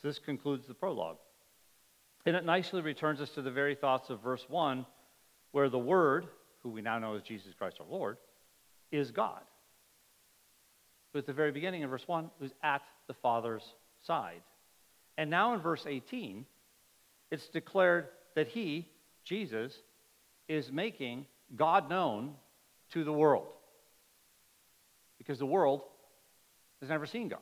[0.00, 1.18] So this concludes the prologue.
[2.26, 4.86] And it nicely returns us to the very thoughts of verse 1,
[5.52, 6.26] where the Word,
[6.62, 8.16] who we now know as Jesus Christ our Lord,
[8.92, 9.40] is God.
[11.12, 13.64] But at the very beginning in verse 1, was at the Father's
[14.06, 14.42] side.
[15.18, 16.46] And now in verse 18,
[17.30, 18.88] it's declared that he,
[19.24, 19.74] Jesus,
[20.48, 21.26] is making
[21.56, 22.34] God known
[22.92, 23.48] to the world.
[25.18, 25.82] Because the world
[26.80, 27.40] has never seen God.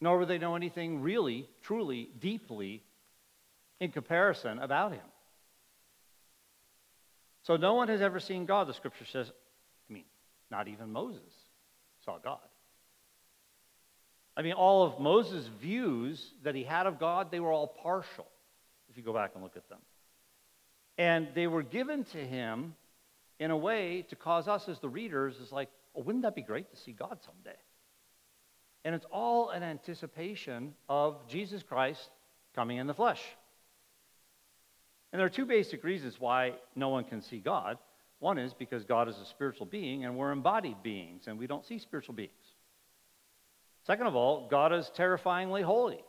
[0.00, 2.82] Nor would they know anything really, truly, deeply
[3.80, 5.00] in comparison about him.
[7.42, 9.30] So no one has ever seen God, the scripture says,
[10.50, 11.32] not even Moses
[12.04, 12.38] saw God.
[14.36, 18.26] I mean, all of Moses' views that he had of God, they were all partial,
[18.90, 19.78] if you go back and look at them.
[20.98, 22.74] And they were given to him
[23.38, 26.42] in a way to cause us as the readers is like, oh, wouldn't that be
[26.42, 27.58] great to see God someday?
[28.84, 32.08] And it's all an anticipation of Jesus Christ
[32.54, 33.22] coming in the flesh.
[35.12, 37.78] And there are two basic reasons why no one can see God.
[38.18, 41.66] One is because God is a spiritual being and we're embodied beings and we don't
[41.66, 42.32] see spiritual beings.
[43.86, 46.02] Second of all, God is terrifyingly holy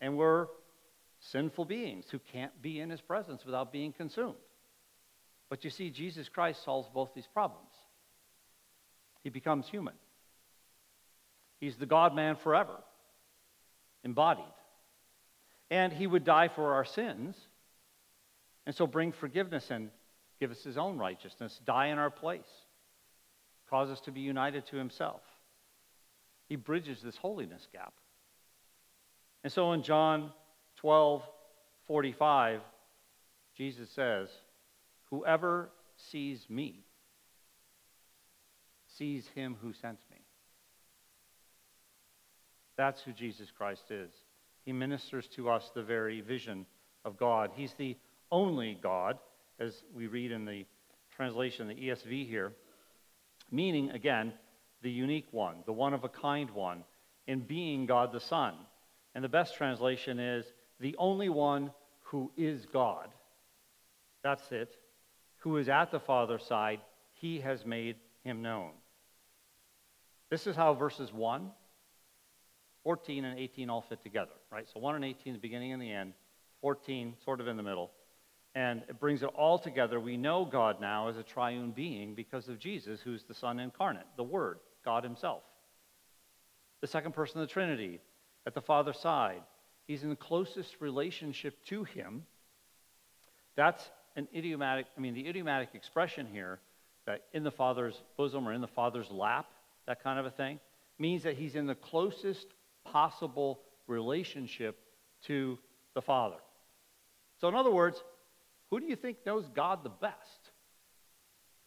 [0.00, 0.46] and we're
[1.20, 4.34] sinful beings who can't be in his presence without being consumed.
[5.48, 7.70] But you see, Jesus Christ solves both these problems.
[9.22, 9.94] He becomes human,
[11.60, 12.76] he's the God man forever,
[14.04, 14.44] embodied.
[15.70, 17.34] And he would die for our sins,
[18.66, 19.90] and so bring forgiveness and
[20.42, 22.40] give us his own righteousness, die in our place,
[23.70, 25.20] cause us to be united to himself.
[26.48, 27.92] He bridges this holiness gap.
[29.44, 30.32] And so in John
[30.78, 31.22] 12,
[31.86, 32.60] 45,
[33.56, 34.30] Jesus says,
[35.10, 35.70] Whoever
[36.10, 36.86] sees me
[38.98, 40.18] sees him who sent me.
[42.76, 44.10] That's who Jesus Christ is.
[44.64, 46.66] He ministers to us the very vision
[47.04, 47.52] of God.
[47.54, 47.96] He's the
[48.32, 49.18] only God,
[49.62, 50.66] as we read in the
[51.14, 52.52] translation, the ESV here,
[53.50, 54.32] meaning, again,
[54.82, 56.84] the unique one, the one of a kind one,
[57.26, 58.54] in being God the Son.
[59.14, 60.46] And the best translation is
[60.80, 61.70] the only one
[62.00, 63.08] who is God.
[64.22, 64.76] That's it.
[65.38, 66.80] Who is at the Father's side,
[67.12, 68.70] he has made him known.
[70.30, 71.50] This is how verses 1,
[72.84, 74.66] 14, and 18 all fit together, right?
[74.72, 76.14] So 1 and 18, the beginning and the end,
[76.62, 77.90] 14, sort of in the middle.
[78.54, 79.98] And it brings it all together.
[79.98, 84.06] We know God now as a triune being because of Jesus, who's the Son incarnate,
[84.16, 85.42] the Word, God Himself.
[86.82, 88.00] The second person of the Trinity,
[88.46, 89.42] at the Father's side,
[89.86, 92.24] He's in the closest relationship to Him.
[93.56, 96.60] That's an idiomatic, I mean, the idiomatic expression here
[97.06, 99.46] that in the Father's bosom or in the Father's lap,
[99.86, 100.60] that kind of a thing,
[100.98, 102.48] means that He's in the closest
[102.84, 104.78] possible relationship
[105.24, 105.58] to
[105.94, 106.36] the Father.
[107.40, 108.02] So, in other words,
[108.72, 110.50] who do you think knows God the best?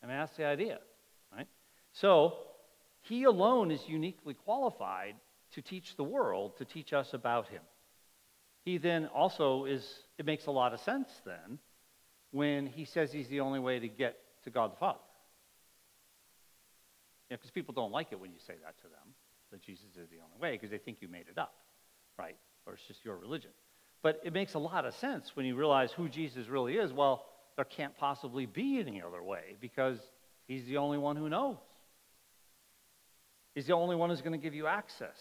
[0.03, 0.79] I mean, that's the idea,
[1.31, 1.45] right?
[1.93, 2.33] So,
[3.03, 5.13] He alone is uniquely qualified
[5.53, 7.61] to teach the world, to teach us about Him.
[8.63, 9.87] He then also is,
[10.17, 11.59] it makes a lot of sense then
[12.31, 14.97] when He says He's the only way to get to God the Father.
[17.29, 19.13] Because people don't like it when you say that to them
[19.51, 21.53] that Jesus is the only way because they think you made it up,
[22.17, 22.37] right?
[22.65, 23.51] Or it's just your religion.
[24.05, 26.93] But it makes a lot of sense when you realize who Jesus really is.
[26.93, 29.97] Well, there can't possibly be any other way because
[30.47, 31.57] he's the only one who knows.
[33.55, 35.19] He's the only one who's going to give you access.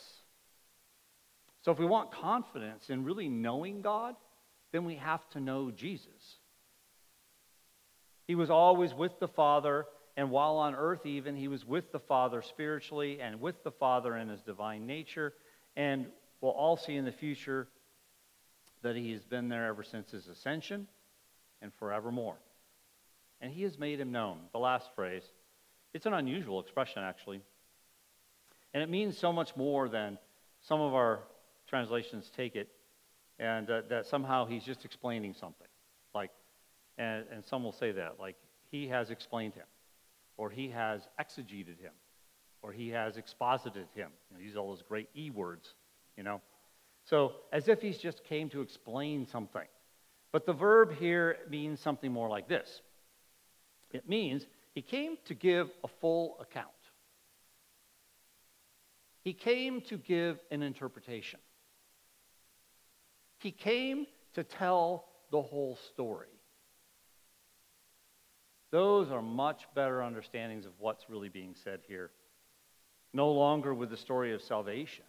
[1.63, 4.17] So if we want confidence in really knowing God,
[4.71, 6.37] then we have to know Jesus.
[8.27, 9.87] He was always with the Father
[10.19, 14.15] and while on earth, even, he was with the Father spiritually and with the Father
[14.15, 15.33] in his divine nature.
[15.75, 16.05] And
[16.43, 17.67] we'll all see in the future
[18.85, 20.87] that he has been there ever since his ascension
[21.61, 22.37] and forevermore.
[23.41, 24.39] And he has made him known.
[24.53, 25.25] The last phrase.
[25.93, 27.41] It's an unusual expression, actually.
[28.73, 30.19] And it means so much more than
[30.61, 31.21] some of our
[31.67, 32.69] translations take it,
[33.39, 35.67] and uh, that somehow he's just explaining something.
[36.15, 36.31] Like,
[36.97, 38.37] and, and some will say that, like,
[38.71, 39.67] he has explained him
[40.37, 41.93] or he has exegeted him,
[42.63, 44.11] or he has exposited him.
[44.31, 45.75] You know, use all those great E words,
[46.17, 46.41] you know.
[47.05, 49.67] So, as if he's just came to explain something.
[50.33, 52.81] But the verb here means something more like this
[53.93, 56.69] it means he came to give a full account,
[59.23, 61.39] he came to give an interpretation,
[63.39, 66.27] he came to tell the whole story.
[68.73, 72.11] Those are much better understandings of what's really being said here.
[73.13, 75.05] No longer would the story of salvation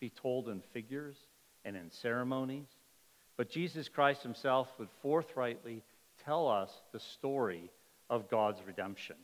[0.00, 1.16] be told in figures
[1.64, 2.68] and in ceremonies,
[3.36, 5.82] but Jesus Christ himself would forthrightly
[6.24, 7.70] tell us the story
[8.10, 9.16] of God's redemption.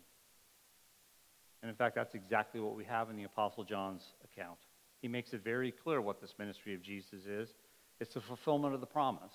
[1.63, 4.59] And in fact, that's exactly what we have in the Apostle John's account.
[5.03, 7.53] He makes it very clear what this ministry of Jesus is
[8.01, 9.35] it's the fulfillment of the promise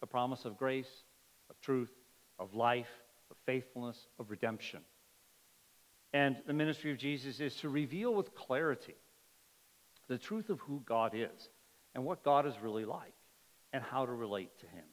[0.00, 1.04] the promise of grace,
[1.48, 1.90] of truth,
[2.38, 2.90] of life,
[3.30, 4.80] of faithfulness, of redemption.
[6.12, 8.94] And the ministry of Jesus is to reveal with clarity
[10.08, 11.48] the truth of who God is
[11.96, 13.14] and what God is really like
[13.72, 14.84] and how to relate to him.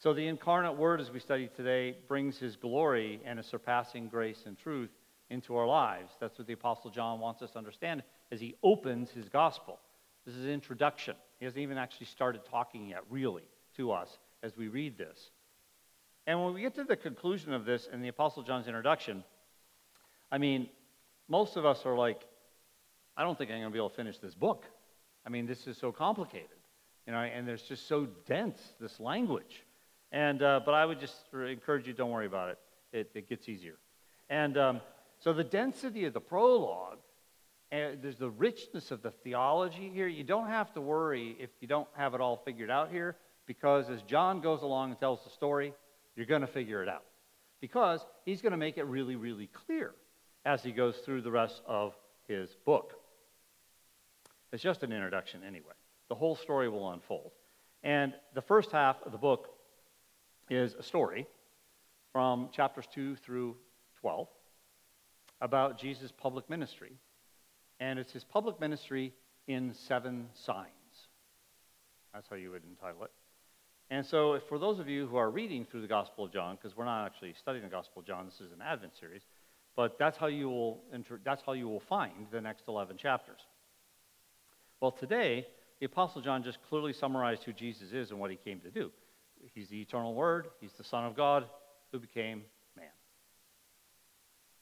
[0.00, 4.42] So the incarnate word, as we study today, brings his glory and a surpassing grace
[4.44, 4.90] and truth
[5.30, 6.12] into our lives.
[6.20, 9.78] That's what the Apostle John wants us to understand as he opens his gospel.
[10.26, 11.14] This is introduction.
[11.38, 15.30] He hasn't even actually started talking yet, really, to us as we read this.
[16.26, 19.22] And when we get to the conclusion of this in the Apostle John's introduction,
[20.32, 20.68] I mean,
[21.28, 22.26] most of us are like,
[23.16, 24.66] I don't think I'm going to be able to finish this book.
[25.24, 26.48] I mean, this is so complicated,
[27.06, 29.64] you know, and there's just so dense, this language.
[30.10, 32.58] And, uh, but I would just encourage you, don't worry about it.
[32.92, 33.76] It, it gets easier.
[34.28, 34.80] And um,
[35.20, 36.98] so the density of the prologue,
[37.70, 40.06] and there's the richness of the theology here.
[40.06, 43.16] You don't have to worry if you don't have it all figured out here,
[43.46, 45.72] because as John goes along and tells the story,
[46.14, 47.04] you're going to figure it out.
[47.60, 49.94] Because he's going to make it really, really clear
[50.44, 51.94] as he goes through the rest of
[52.28, 53.01] his book.
[54.52, 55.72] It's just an introduction, anyway.
[56.08, 57.32] The whole story will unfold.
[57.82, 59.48] And the first half of the book
[60.50, 61.26] is a story
[62.12, 63.56] from chapters 2 through
[64.00, 64.28] 12
[65.40, 66.92] about Jesus' public ministry.
[67.80, 69.14] And it's his public ministry
[69.48, 70.68] in seven signs.
[72.12, 73.10] That's how you would entitle it.
[73.90, 76.76] And so, for those of you who are reading through the Gospel of John, because
[76.76, 79.22] we're not actually studying the Gospel of John, this is an Advent series,
[79.76, 80.82] but that's how you will,
[81.24, 83.40] that's how you will find the next 11 chapters.
[84.82, 85.46] Well, today,
[85.78, 88.90] the Apostle John just clearly summarized who Jesus is and what he came to do.
[89.54, 91.44] He's the eternal Word, he's the Son of God
[91.92, 92.42] who became
[92.76, 92.88] man.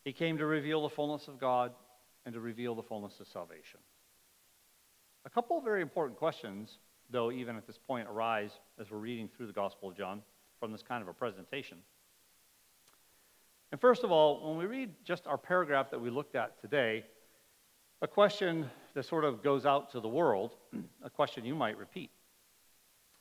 [0.04, 1.72] He came to reveal the fullness of God
[2.26, 3.80] and to reveal the fullness of salvation.
[5.24, 9.26] A couple of very important questions, though, even at this point, arise as we're reading
[9.34, 10.20] through the Gospel of John
[10.58, 11.78] from this kind of a presentation.
[13.72, 17.06] And first of all, when we read just our paragraph that we looked at today,
[18.02, 20.56] a question that sort of goes out to the world,
[21.04, 22.10] a question you might repeat,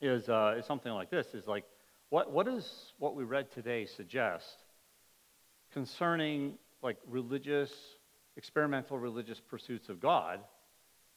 [0.00, 1.64] is, uh, is something like this is like,
[2.08, 4.64] what, what does what we read today suggest
[5.72, 7.70] concerning like religious,
[8.36, 10.40] experimental religious pursuits of God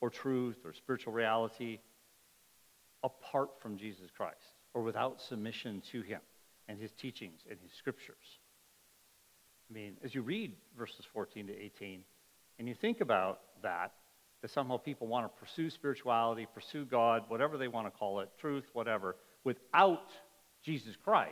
[0.01, 1.79] or truth or spiritual reality
[3.03, 4.37] apart from Jesus Christ
[4.73, 6.19] or without submission to him
[6.67, 8.39] and his teachings and his scriptures?
[9.69, 12.01] I mean, as you read verses 14 to 18
[12.59, 13.93] and you think about that,
[14.43, 18.29] that somehow people want to pursue spirituality, pursue God, whatever they want to call it,
[18.37, 19.15] truth, whatever,
[19.45, 20.09] without
[20.61, 21.31] Jesus Christ,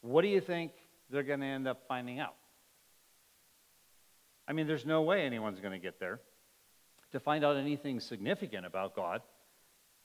[0.00, 0.72] what do you think
[1.10, 2.36] they're going to end up finding out?
[4.48, 6.20] I mean, there's no way anyone's going to get there
[7.12, 9.20] to find out anything significant about God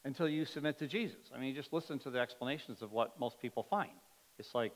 [0.03, 1.31] until you submit to Jesus.
[1.33, 3.89] I mean, just listen to the explanations of what most people find.
[4.37, 4.73] It's like,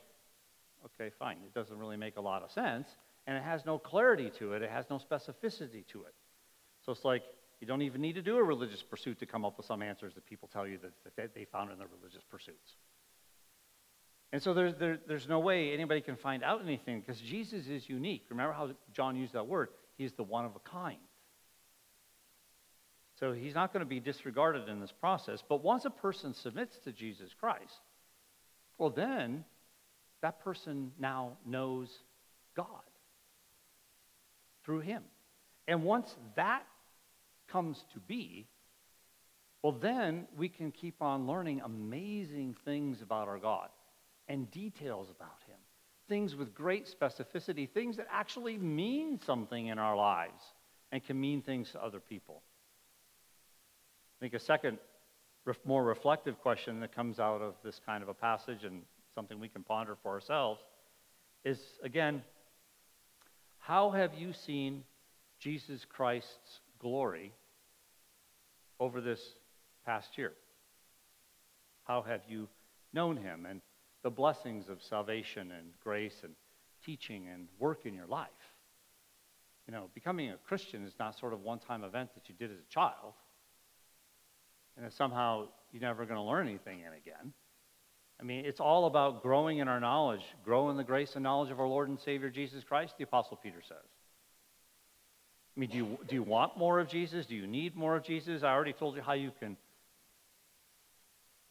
[0.86, 2.88] okay, fine, it doesn't really make a lot of sense,
[3.28, 6.14] and it has no clarity to it, it has no specificity to it.
[6.86, 7.24] So it's like,
[7.60, 10.14] you don't even need to do a religious pursuit to come up with some answers
[10.16, 12.74] that people tell you that, that they found in their religious pursuits.
[14.34, 17.88] And so there, there, there's no way anybody can find out anything because Jesus is
[17.88, 18.26] unique.
[18.30, 19.70] Remember how John used that word?
[19.96, 20.98] He's the one of a kind.
[23.20, 25.44] So he's not going to be disregarded in this process.
[25.48, 27.80] But once a person submits to Jesus Christ,
[28.78, 29.46] well, then
[30.22, 31.90] that person now knows
[32.58, 32.66] God
[34.66, 35.04] through him.
[35.68, 36.64] And once that
[37.54, 38.48] comes to be,
[39.62, 43.70] well, then we can keep on learning amazing things about our God
[44.28, 45.58] and details about him.
[46.10, 50.42] Things with great specificity, things that actually mean something in our lives
[50.92, 52.42] and can mean things to other people.
[54.18, 54.80] I think a second,
[55.64, 58.82] more reflective question that comes out of this kind of a passage and
[59.16, 60.60] something we can ponder for ourselves
[61.46, 62.24] is again,
[63.60, 64.84] how have you seen
[65.40, 67.32] Jesus Christ's glory
[68.84, 69.22] over this
[69.86, 70.34] past year?
[71.86, 72.50] How have you
[72.94, 73.46] known him?
[73.50, 73.62] And
[74.04, 76.34] the blessings of salvation and grace and
[76.86, 78.28] teaching and work in your life.
[79.68, 82.52] You know, becoming a Christian is not sort of one time event that you did
[82.52, 83.14] as a child,
[84.76, 87.32] and that somehow you're never going to learn anything in again.
[88.20, 91.52] I mean, it's all about growing in our knowledge, grow in the grace and knowledge
[91.52, 93.78] of our Lord and Savior Jesus Christ, the Apostle Peter says.
[95.56, 97.26] I mean, do you, do you want more of Jesus?
[97.26, 98.44] Do you need more of Jesus?
[98.44, 99.56] I already told you how you can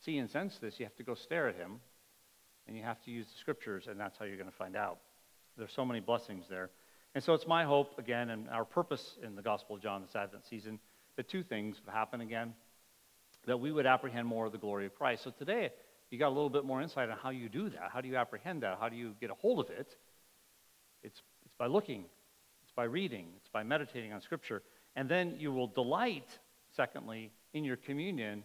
[0.05, 0.78] see and sense this.
[0.78, 1.80] You have to go stare at him
[2.66, 4.98] and you have to use the scriptures, and that's how you're going to find out.
[5.57, 6.70] There's so many blessings there.
[7.14, 10.14] And so it's my hope, again, and our purpose in the Gospel of John this
[10.14, 10.78] Advent season,
[11.16, 12.55] that two things would happen again
[13.46, 15.24] that we would apprehend more of the glory of Christ.
[15.24, 15.70] So today,
[16.11, 17.90] you got a little bit more insight on how you do that.
[17.92, 18.78] How do you apprehend that?
[18.78, 19.96] How do you get a hold of it?
[21.03, 22.05] It's, it's by looking,
[22.73, 24.62] it's by reading, it's by meditating on Scripture.
[24.97, 26.39] And then you will delight,
[26.75, 28.45] secondly, in your communion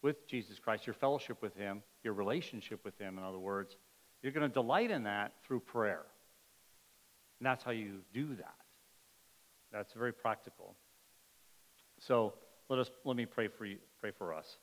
[0.00, 3.76] with Jesus Christ, your fellowship with Him, your relationship with Him, in other words,
[4.22, 6.00] you're going to delight in that through prayer.
[7.38, 8.54] And that's how you do that.
[9.70, 10.74] That's very practical.
[12.00, 12.32] So
[12.70, 14.56] let us let me pray for you, pray for us.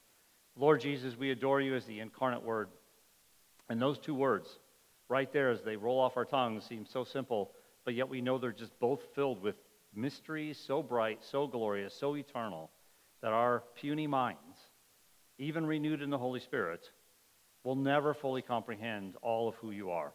[0.56, 2.70] Lord Jesus, we adore you as the incarnate word.
[3.70, 4.50] And those two words,
[5.08, 7.52] right there as they roll off our tongues, seem so simple,
[7.86, 9.56] but yet we know they're just both filled with
[9.94, 12.72] mysteries so bright, so glorious, so eternal,
[13.22, 14.58] that our puny minds
[15.38, 16.90] even renewed in the Holy Spirit,
[17.64, 20.14] will never fully comprehend all of who you are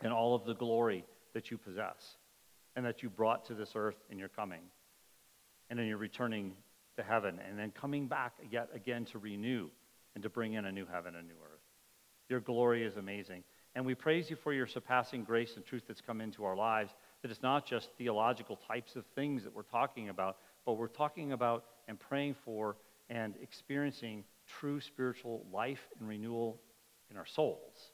[0.00, 2.16] and all of the glory that you possess
[2.76, 4.60] and that you brought to this earth in your coming
[5.70, 6.52] and in you're returning
[6.96, 9.68] to heaven and then coming back yet again to renew
[10.14, 11.60] and to bring in a new heaven and new earth.
[12.28, 13.42] Your glory is amazing.
[13.74, 16.92] And we praise you for your surpassing grace and truth that's come into our lives,
[17.22, 21.32] that it's not just theological types of things that we're talking about, but we're talking
[21.32, 22.76] about and praying for
[23.10, 26.60] and experiencing true spiritual life and renewal
[27.10, 27.90] in our souls.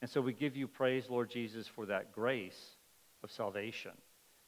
[0.00, 2.76] And so we give you praise, Lord Jesus, for that grace
[3.22, 3.92] of salvation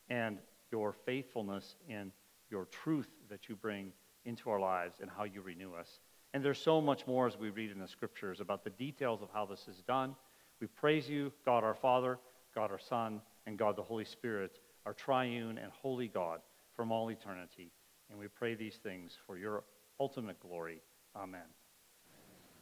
[0.09, 0.39] and
[0.71, 2.13] your faithfulness in
[2.51, 3.93] your truth that you bring
[4.25, 6.01] into our lives and how you renew us.
[6.33, 9.29] And there's so much more as we read in the scriptures about the details of
[9.33, 10.15] how this is done.
[10.61, 12.19] We praise you, God our Father,
[12.55, 16.41] God our Son, and God the Holy Spirit, our triune and holy God
[16.77, 17.73] from all eternity.
[18.11, 19.65] And we pray these things for your
[19.99, 20.83] ultimate glory.
[21.17, 21.60] Amen.